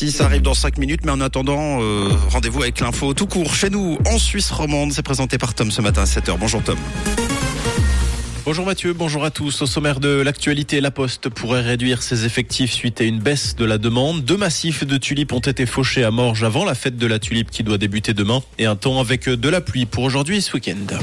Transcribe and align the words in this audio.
Si 0.00 0.12
ça 0.12 0.26
arrive 0.26 0.42
dans 0.42 0.54
5 0.54 0.78
minutes, 0.78 1.00
mais 1.04 1.10
en 1.10 1.20
attendant, 1.20 1.82
euh, 1.82 2.08
rendez-vous 2.28 2.62
avec 2.62 2.78
l'info 2.78 3.14
tout 3.14 3.26
court 3.26 3.52
chez 3.52 3.68
nous 3.68 3.98
en 4.06 4.16
Suisse 4.16 4.48
romande. 4.52 4.92
C'est 4.92 5.02
présenté 5.02 5.38
par 5.38 5.54
Tom 5.54 5.72
ce 5.72 5.82
matin 5.82 6.02
à 6.02 6.04
7h. 6.04 6.38
Bonjour 6.38 6.62
Tom. 6.62 6.78
Bonjour 8.44 8.64
Mathieu, 8.64 8.92
bonjour 8.92 9.24
à 9.24 9.32
tous. 9.32 9.60
Au 9.60 9.66
sommaire 9.66 9.98
de 9.98 10.20
l'actualité, 10.20 10.80
la 10.80 10.92
Poste 10.92 11.28
pourrait 11.30 11.62
réduire 11.62 12.04
ses 12.04 12.26
effectifs 12.26 12.70
suite 12.70 13.00
à 13.00 13.04
une 13.04 13.18
baisse 13.18 13.56
de 13.56 13.64
la 13.64 13.76
demande. 13.76 14.24
Deux 14.24 14.36
massifs 14.36 14.86
de 14.86 14.98
tulipes 14.98 15.32
ont 15.32 15.40
été 15.40 15.66
fauchés 15.66 16.04
à 16.04 16.12
Morges 16.12 16.44
avant 16.44 16.64
la 16.64 16.76
fête 16.76 16.96
de 16.96 17.06
la 17.08 17.18
tulipe 17.18 17.50
qui 17.50 17.64
doit 17.64 17.76
débuter 17.76 18.14
demain 18.14 18.40
et 18.60 18.66
un 18.66 18.76
temps 18.76 19.00
avec 19.00 19.28
de 19.28 19.48
la 19.48 19.60
pluie 19.60 19.84
pour 19.84 20.04
aujourd'hui 20.04 20.40
ce 20.40 20.52
week-end. 20.52 20.96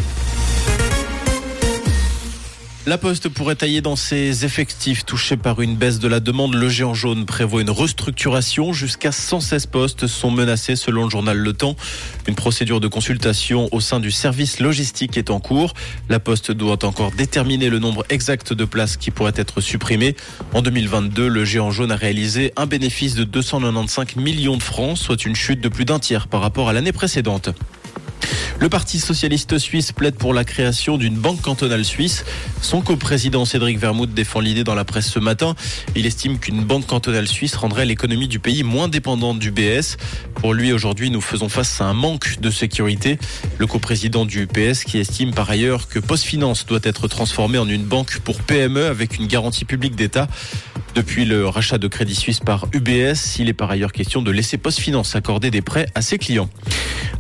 La 2.88 3.00
Poste 3.00 3.30
pourrait 3.30 3.56
tailler 3.56 3.82
dans 3.82 3.96
ses 3.96 4.46
effectifs 4.46 5.06
touchés 5.06 5.38
par 5.38 5.60
une 5.60 5.76
baisse 5.76 5.98
de 5.98 6.08
la 6.08 6.20
demande. 6.20 6.54
Le 6.54 6.70
géant 6.70 6.94
jaune 6.94 7.26
prévoit 7.26 7.62
une 7.62 7.72
restructuration. 7.72 8.74
Jusqu'à 8.74 9.12
116 9.12 9.66
postes 9.66 10.06
sont 10.06 10.30
menacés 10.30 10.76
selon 10.76 11.06
le 11.06 11.10
journal 11.10 11.36
Le 11.36 11.54
Temps. 11.54 11.76
Une 12.28 12.36
procédure 12.36 12.80
de 12.80 12.88
consultation 12.88 13.70
au 13.72 13.80
sein 13.80 14.00
du 14.00 14.12
service 14.12 14.60
logistique 14.60 15.18
est 15.18 15.32
en 15.32 15.40
cours. 15.40 15.74
La 16.10 16.20
Poste 16.20 16.52
doit 16.52 16.86
encore 16.86 17.10
déterminer 17.10 17.72
le 17.72 17.80
nombre 17.80 18.06
exact 18.10 18.54
de 18.54 18.66
places 18.66 18.98
qui 18.98 19.10
pourraient 19.10 19.34
être 19.36 19.62
supprimées. 19.62 20.16
En 20.54 20.62
2022, 20.62 21.28
le 21.28 21.44
géant 21.44 21.72
jaune 21.72 21.92
a 21.92 21.96
réalisé 21.96 22.54
un 22.56 22.68
bénéfice 22.68 23.16
de 23.16 23.24
295 23.24 24.16
millions 24.18 24.58
de 24.58 24.64
francs, 24.64 24.96
soit 24.96 25.26
une 25.26 25.36
chute 25.36 25.60
de 25.60 25.70
plus 25.70 25.86
d'un 25.86 25.98
tiers 25.98 26.28
par 26.28 26.42
rapport 26.42 26.70
à 26.70 26.74
l'année 26.74 26.92
précédente. 26.92 27.50
Le 28.58 28.70
Parti 28.70 29.00
socialiste 29.00 29.58
suisse 29.58 29.92
plaide 29.92 30.16
pour 30.16 30.34
la 30.34 30.46
création 30.46 30.98
d'une 30.98 31.16
banque 31.16 31.42
cantonale 31.42 31.84
suisse. 31.84 32.24
Son 32.62 32.82
coprésident 32.82 33.44
Cédric 33.44 33.78
Vermouth 33.78 34.14
défend 34.14 34.40
l'idée 34.40 34.64
dans 34.64 34.76
la 34.76 34.86
presse 34.86 35.10
ce 35.10 35.20
matin. 35.20 35.56
Il 35.96 36.06
estime 36.06 36.40
qu'une 36.40 36.64
banque 36.64 36.88
cantonale 36.88 37.28
suisse 37.28 37.56
rendrait 37.56 37.86
l'économie 37.86 38.30
du 38.30 38.40
pays 38.40 38.64
moins 38.64 38.88
dépendante 38.88 39.40
du 39.40 39.52
BS. 39.52 39.98
Pour 40.36 40.54
lui, 40.54 40.72
aujourd'hui, 40.72 41.12
nous 41.12 41.22
faisons 41.22 41.50
face 41.50 41.82
à 41.82 41.86
un 41.86 41.94
manque 41.94 42.40
de 42.40 42.50
sécurité. 42.50 43.20
Le 43.58 43.68
coprésident 43.68 44.26
du 44.26 44.48
PS 44.48 44.86
qui 44.86 45.00
estime 45.00 45.34
par 45.34 45.50
ailleurs 45.50 45.90
que 45.90 46.00
PostFinance 46.00 46.66
doit 46.66 46.80
être 46.84 47.10
transformée 47.10 47.58
en 47.58 47.68
une 47.68 47.84
banque 47.84 48.20
pour 48.20 48.42
PME 48.42 48.86
avec 48.86 49.18
une 49.18 49.28
garantie 49.28 49.66
publique 49.66 49.96
d'État. 49.96 50.28
Depuis 50.96 51.26
le 51.26 51.46
rachat 51.46 51.78
de 51.78 51.90
Crédit 51.90 52.16
Suisse 52.16 52.40
par 52.40 52.68
UBS, 52.72 53.38
il 53.40 53.50
est 53.50 53.54
par 53.54 53.70
ailleurs 53.70 53.92
question 53.92 54.22
de 54.22 54.32
laisser 54.32 54.58
PostFinance 54.58 55.14
accorder 55.18 55.52
des 55.52 55.62
prêts 55.62 55.88
à 55.94 56.02
ses 56.02 56.18
clients. 56.18 56.50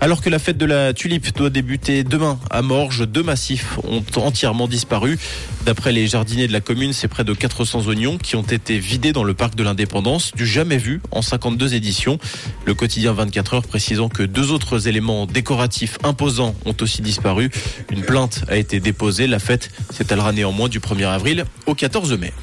Alors 0.01 0.21
que 0.21 0.29
la 0.29 0.39
fête 0.39 0.57
de 0.57 0.65
la 0.65 0.93
tulipe 0.93 1.35
doit 1.35 1.49
débuter 1.49 2.03
demain 2.03 2.37
à 2.49 2.61
Morges, 2.61 3.07
deux 3.07 3.23
massifs 3.23 3.79
ont 3.83 4.03
entièrement 4.17 4.67
disparu. 4.67 5.17
D'après 5.65 5.91
les 5.91 6.05
jardiniers 6.05 6.47
de 6.47 6.53
la 6.53 6.61
commune, 6.61 6.93
c'est 6.93 7.07
près 7.07 7.23
de 7.23 7.33
400 7.33 7.87
oignons 7.87 8.17
qui 8.17 8.35
ont 8.35 8.43
été 8.43 8.77
vidés 8.77 9.13
dans 9.13 9.23
le 9.23 9.33
parc 9.33 9.55
de 9.55 9.63
l'Indépendance, 9.63 10.33
du 10.35 10.45
jamais 10.45 10.77
vu 10.77 11.01
en 11.11 11.21
52 11.21 11.73
éditions. 11.75 12.19
Le 12.65 12.73
quotidien 12.73 13.13
24 13.13 13.53
heures 13.55 13.67
précisant 13.67 14.09
que 14.09 14.23
deux 14.23 14.51
autres 14.51 14.87
éléments 14.87 15.25
décoratifs 15.25 15.97
imposants 16.03 16.55
ont 16.65 16.75
aussi 16.81 17.01
disparu. 17.01 17.49
Une 17.89 18.01
plainte 18.01 18.43
a 18.47 18.57
été 18.57 18.79
déposée. 18.79 19.27
La 19.27 19.39
fête 19.39 19.71
s'étalera 19.91 20.33
néanmoins 20.33 20.67
du 20.67 20.79
1er 20.79 21.07
avril 21.07 21.45
au 21.65 21.73
14 21.73 22.13
mai. 22.19 22.33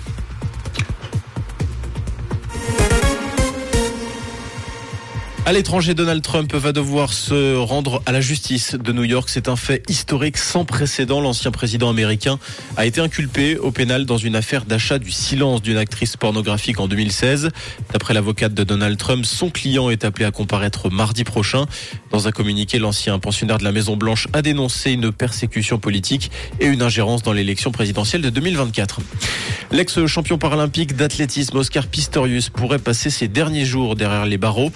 À 5.45 5.53
l'étranger, 5.53 5.93
Donald 5.95 6.23
Trump 6.23 6.55
va 6.55 6.71
devoir 6.71 7.13
se 7.13 7.57
rendre 7.57 8.01
à 8.07 8.13
la 8.13 8.21
justice 8.21 8.77
de 8.77 8.93
New 8.93 9.03
York. 9.03 9.29
C'est 9.29 9.49
un 9.49 9.57
fait 9.57 9.83
historique 9.91 10.39
sans 10.39 10.65
précédent. 10.65 11.21
L'ancien 11.21 11.51
président 11.51 11.91
américain 11.91 12.39
a 12.77 12.87
été 12.87 13.01
inculpé 13.01 13.59
au 13.59 13.73
pénal 13.73 14.07
dans 14.07 14.19
une 14.19 14.37
affaire 14.37 14.65
d'achat 14.65 15.01
du 15.01 15.11
silence 15.11 15.61
d'une 15.61 15.79
actrice 15.79 16.17
pornographique 16.17 16.79
en 16.79 16.87
2016. 16.87 17.49
D'après 17.93 18.15
l'avocate 18.15 18.55
de 18.55 18.63
Donald 18.63 18.97
Trump, 18.97 19.27
son 19.27 19.51
client 19.51 19.91
est 19.91 20.05
appelé 20.05 20.27
à 20.27 20.31
comparaître 20.31 20.91
mardi 20.91 21.25
prochain. 21.25 21.67
Dans 22.13 22.29
un 22.29 22.31
communiqué, 22.31 22.79
l'ancien 22.79 23.19
pensionnaire 23.19 23.59
de 23.59 23.65
la 23.65 23.73
Maison 23.73 23.97
Blanche 23.97 24.29
a 24.33 24.43
dénoncé 24.43 24.93
une 24.93 25.11
persécution 25.11 25.77
politique 25.77 26.31
et 26.61 26.67
une 26.67 26.83
ingérence 26.83 27.25
dans 27.25 27.33
l'élection 27.33 27.73
présidentielle 27.73 28.23
de 28.23 28.31
2024. 28.31 29.01
L'ex-champion 29.73 30.39
paralympique 30.39 30.95
d'athlétisme 30.95 31.57
Oscar 31.57 31.89
Pistorius 31.89 32.49
pourrait 32.49 32.79
passer 32.79 33.11
ses 33.11 33.27
derniers 33.27 33.65
jours 33.65 33.97
derrière 33.97 34.27
les 34.27 34.39
barreaux. 34.39 34.71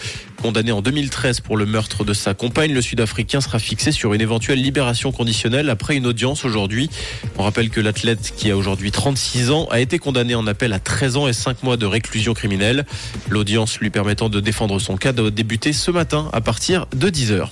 En 0.56 0.80
2013 0.80 1.40
pour 1.40 1.58
le 1.58 1.66
meurtre 1.66 2.02
de 2.02 2.14
sa 2.14 2.32
compagne, 2.32 2.72
le 2.72 2.80
Sud-Africain 2.80 3.42
sera 3.42 3.58
fixé 3.58 3.92
sur 3.92 4.14
une 4.14 4.22
éventuelle 4.22 4.60
libération 4.60 5.12
conditionnelle 5.12 5.68
après 5.68 5.96
une 5.96 6.06
audience 6.06 6.46
aujourd'hui. 6.46 6.88
On 7.36 7.42
rappelle 7.42 7.68
que 7.68 7.78
l'athlète, 7.78 8.32
qui 8.34 8.50
a 8.50 8.56
aujourd'hui 8.56 8.90
36 8.90 9.50
ans, 9.50 9.66
a 9.70 9.80
été 9.80 9.98
condamné 9.98 10.34
en 10.34 10.46
appel 10.46 10.72
à 10.72 10.78
13 10.78 11.16
ans 11.18 11.28
et 11.28 11.34
5 11.34 11.62
mois 11.62 11.76
de 11.76 11.84
réclusion 11.84 12.32
criminelle. 12.32 12.86
L'audience 13.28 13.78
lui 13.80 13.90
permettant 13.90 14.30
de 14.30 14.40
défendre 14.40 14.78
son 14.78 14.96
cas 14.96 15.12
doit 15.12 15.30
débuter 15.30 15.74
ce 15.74 15.90
matin 15.90 16.30
à 16.32 16.40
partir 16.40 16.86
de 16.96 17.10
10h. 17.10 17.48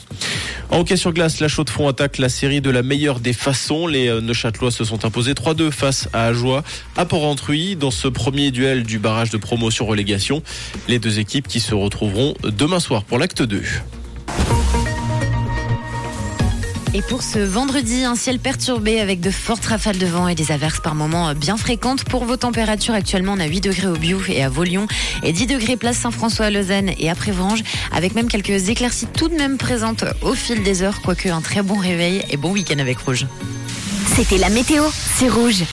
En 0.71 0.81
hockey 0.81 0.97
sur 0.97 1.13
glace, 1.13 1.41
la 1.41 1.49
chaux 1.49 1.65
de 1.65 1.71
fond 1.71 1.89
attaque 1.89 2.19
la 2.19 2.29
série 2.29 2.61
de 2.61 2.71
la 2.71 2.83
meilleure 2.83 3.21
des 3.21 3.33
façons. 3.33 3.87
Les 3.87 4.09
euh, 4.09 4.21
Neuchâtelois 4.21 4.71
se 4.71 4.85
sont 4.85 5.05
imposés 5.05 5.33
3-2 5.33 5.71
face 5.71 6.09
à 6.13 6.25
Ajoie 6.25 6.65
à 6.97 7.05
Port-Rentruy 7.05 7.77
dans 7.77 7.91
ce 7.91 8.09
premier 8.09 8.51
duel 8.51 8.83
du 8.83 8.99
barrage 8.99 9.31
de 9.31 9.37
promotion 9.37 9.87
relégation. 9.87 10.43
Les 10.89 10.99
deux 10.99 11.19
équipes 11.19 11.49
qui 11.49 11.61
se 11.61 11.75
retrouveront 11.75 12.35
demain 12.43 12.81
soir 12.81 13.05
pour 13.05 13.19
l'acte 13.19 13.43
2. 13.43 13.63
Et 16.97 17.03
pour 17.03 17.25
ce 17.25 17.41
vendredi, 17.41 18.05
un 18.05 18.15
ciel 18.15 18.39
perturbé 18.39 19.01
avec 19.01 19.19
de 19.21 19.33
fortes 19.33 19.67
rafales 19.67 19.99
de 19.99 20.07
vent 20.07 20.29
et 20.29 20.37
des 20.37 20.53
averses 20.53 20.79
par 20.79 20.95
moments 20.95 21.35
bien 21.35 21.57
fréquentes. 21.57 22.05
Pour 22.05 22.25
vos 22.25 22.37
températures, 22.37 22.95
actuellement, 22.95 23.33
on 23.33 23.41
a 23.41 23.47
8 23.47 23.63
degrés 23.63 23.89
au 23.89 23.97
Biou 23.97 24.23
et 24.29 24.45
à 24.45 24.49
Vaulion 24.49 24.87
et 25.25 25.33
10 25.33 25.49
degrés 25.49 25.77
place 25.77 25.97
Saint-François 25.97 26.47
à 26.47 26.51
Lausanne 26.51 26.91
et 26.97 27.11
à 27.11 27.17
Prévange, 27.17 27.65
avec 27.91 28.15
même 28.15 28.29
quelques 28.29 28.69
éclaircies 28.69 29.07
tout 29.07 29.29
de 29.29 29.35
même 29.35 29.59
présentes 29.59 30.05
au 30.23 30.35
fil 30.35 30.63
des 30.63 30.83
heures, 30.83 31.03
quoique 31.03 31.29
un 31.29 31.41
très 31.41 31.63
bon 31.63 31.77
réveil 31.77 32.25
et 32.31 32.37
bon 32.37 32.53
week-end 32.53 32.79
avec 32.79 32.99
Rouge. 32.99 33.27
C'était 34.15 34.39
la 34.39 34.49
météo, 34.49 34.85
c'est 35.19 35.29
Rouge. 35.29 35.63